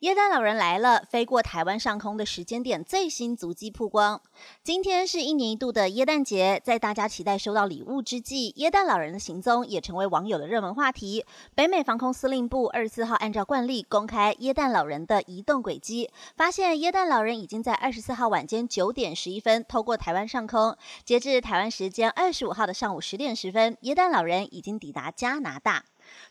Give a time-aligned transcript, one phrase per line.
[0.00, 4.20] 耶诞老人来了，飞过台湾上空的时间点最新足迹曝光。
[4.62, 11.24] 今天是一年一度的耶诞节，在大家期待收到礼物之际，耶诞老人的行踪也成为网友的热门话题。
[11.56, 20.76] 北美防空司令部二十四号按照惯例公开耶诞老人的移动轨迹，发现耶诞老人已经在二十四号晚间九点十一分透过台湾上空。
[21.04, 25.82] 截至台湾时间二十五号的上午十点十分，耶诞老人已经抵达加拿大。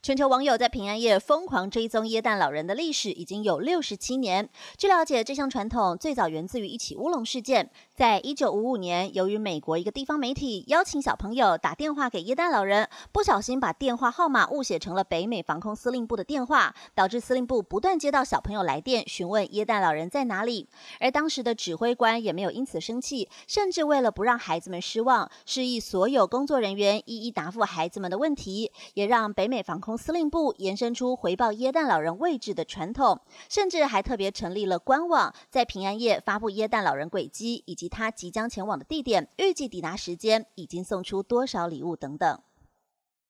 [0.02, 4.50] 全球网友在平安夜疯狂追踪耶诞老人的历史已经有六十七年。
[4.78, 7.70] 据了解，这项传统最早源自于一起乌龙事件。
[7.98, 20.70] 在一九五五年，由于美国一个地方媒体邀请小朋友打电话给耶诞老人，不小心把电话号码误写成了北美防空司令部的电话，导致司令部不断接到小朋友来电询问耶诞老人在哪里。
[21.00, 29.58] 而当时的指挥官也没有因此生气，甚至为了不让孩子们失望，示意所有工作人员一一答复孩子们的问题，也让北美。
[29.68, 42.42] 防空司令部延伸出回报耶诞老人位置的传统，甚至还特别成立了官网，在平安夜发布耶诞老人轨迹以及他即将前往的地点、预计抵达时间、已经送出多少礼物等等。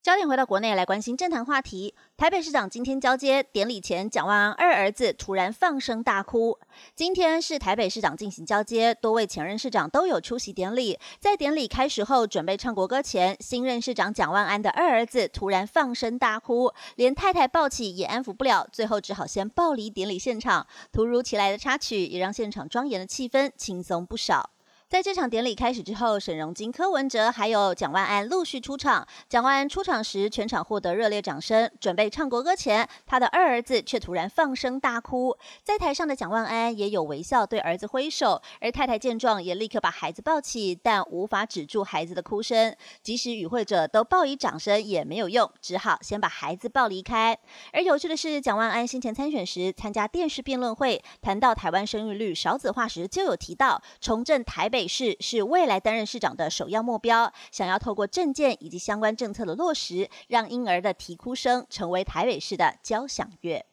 [0.08, 1.94] 焦点回到国内来关心政坛话题。
[2.16, 6.58] 台北市长今天交接典礼前，蒋万安二儿子突然放声大哭。
[6.96, 10.98] 今天是台北市长进行交接，多位前任市长都有出席典礼。
[11.20, 20.66] 在典礼开始后，准备唱国歌前，新任市长蒋万安的二儿子突然放声大哭，连太太抱起也安抚不了，最后只好先抱离典礼现场。
[20.94, 24.52] 突如其来的插曲也让现场庄严的气氛轻松不少。
[24.90, 29.06] 在这场典礼开始之后，沈荣金、柯文哲还有蒋万安陆续出场。
[29.28, 31.70] 蒋万安出场时，全场获得热烈掌声。
[31.82, 35.38] 准备唱国歌前，他的二儿子却突然放声大哭。
[35.62, 42.74] 在台上的蒋万安也有微笑对儿子挥手，而太太见状也立刻把孩子抱起，但无法止住孩子的哭声。
[43.04, 47.38] 即使与会者都报以掌声也没有用，只好先把孩子抱离开。
[47.74, 54.77] 而有趣的是，蒋万安先前参选时参加电视辩论会，谈到台湾生育率少子化时，就有提到重振台北。
[54.78, 63.66] 北市是未来担任市长的首要目标，想要透过政见以及相关政策的落实，让婴儿的啼哭声成为台北市的交响乐。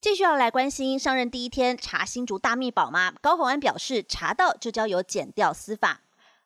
[0.00, 3.14] 继续要来关心上任第一天查新竹大密宝吗？
[3.20, 6.00] 高鸿安表示，查到就交由检调司法。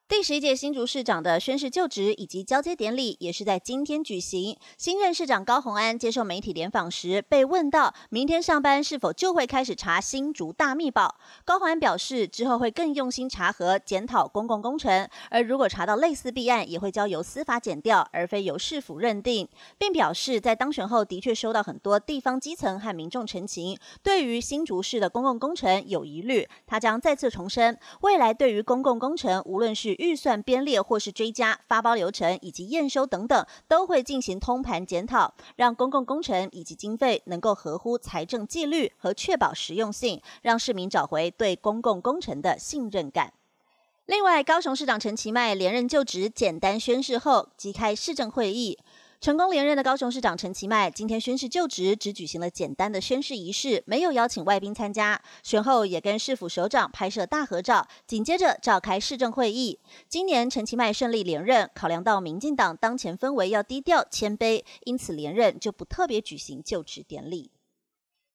[0.06, 4.54] 第十一届新竹市长的宣誓就职以及交接典礼也是在今天举行。
[4.76, 11.16] 新任市长高鸿安接受媒体联访时，被问到明天上班是否就会开始查新竹大密报，
[11.46, 19.48] 高鸿安表示之后会更用心查核检讨公共工程，而如果查到类似弊案，也会交由司法检调，而非由市府认定，
[19.78, 43.32] 并表示在当选后的确收到很多地方基层和民众陈情，对于新竹市的公共工程有疑虑，他将再次重申，未来对于公共工程，无论是预算编列或是追加发包流程以及验收等等，都会进行通盘检讨，让公共工程以及经费能够合乎财政纪律和确保实用性，让市民找回对公共工程的信任感。
[44.06, 48.78] 另外，高雄市长陈其迈连任就职，简单宣誓后即开市政会议。
[49.20, 55.20] 成功连任的高雄市长陈其迈今天宣誓就职，只举行了简单的宣誓仪式，没有邀请外宾参加。
[55.42, 59.78] 选后也跟市府首长拍摄大合照，紧接着召开市政会议。
[60.08, 67.50] 今年陈其迈顺利连任，考量到民进党当前氛围要低调谦卑，因此连任就不特别举行就职典礼。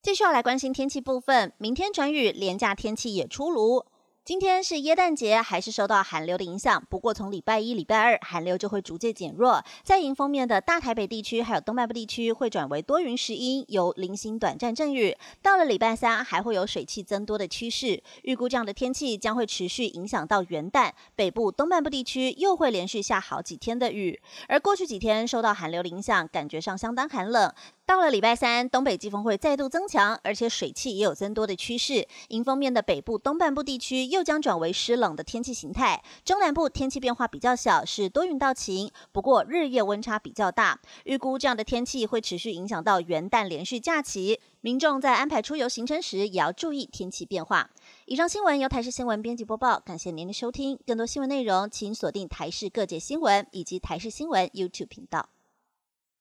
[0.02, 3.86] 继续要来关心天气部分，明天转雨，廉价天气也出炉。
[4.30, 6.86] 今天是耶诞节，还是受到寒流的影响？
[6.88, 9.66] 不过从礼拜一、礼拜二，寒流就会逐渐减弱。
[9.84, 15.18] 在迎风面的大台北地区，还有东半部地区会转为多云时阴，有零星短暂阵雨。
[15.42, 18.04] 到了礼拜三，还会有水汽增多的趋势。
[18.22, 20.92] 预估这样的天气将会持续影响到元旦。
[21.16, 24.22] 北部、东半部地区又会连续下好几天的雨。
[24.48, 27.52] 而过去几天受到寒流的影响，感觉上相当寒冷。
[27.90, 32.08] 到了礼拜三，东北季风会再度增强，而且水汽也有增多的趋势。
[32.28, 36.04] 迎风面的北部、东半部地区又将转为湿冷的天气形态。
[36.24, 40.80] 中南部天气变化比较小，是多云到晴，不过日夜温差比较大。
[41.06, 47.72] 预估这样的天气会持续影响到元旦连续假期，民众在安排出游行程时也要注意天气变化。
[48.06, 50.78] 以上新闻由台视新闻编辑播报，感谢您的收听。
[50.86, 55.30] 更多新闻内容，请锁定台视各界新闻以及台视新闻 YouTube 频道。